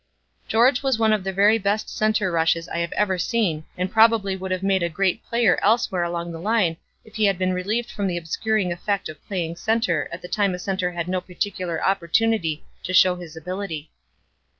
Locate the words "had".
7.25-7.37, 10.93-11.07